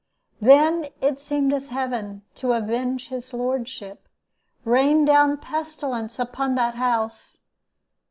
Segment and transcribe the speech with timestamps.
[0.41, 4.07] "Then it seemed as if Heaven, to avenge his lordship,
[4.65, 7.37] rained down pestilence upon that house.